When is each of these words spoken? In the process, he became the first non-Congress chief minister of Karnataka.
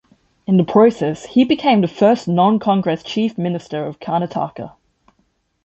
In 0.47 0.57
the 0.57 0.63
process, 0.63 1.27
he 1.27 1.45
became 1.45 1.81
the 1.81 1.87
first 1.87 2.27
non-Congress 2.27 3.03
chief 3.03 3.37
minister 3.37 3.85
of 3.85 3.99
Karnataka. 3.99 4.71